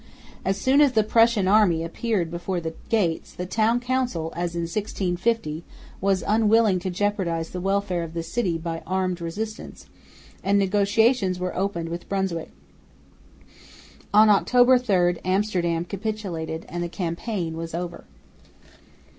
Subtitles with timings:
[0.43, 4.61] As soon as the Prussian army appeared before the gates, the Town Council, as in
[4.63, 5.63] 1650,
[6.01, 9.85] was unwilling to jeopardise the welfare of the city by armed resistance,
[10.43, 12.49] and negotiations were opened with Brunswick.
[14.11, 18.05] On October 3 Amsterdam capitulated, and the campaign was over.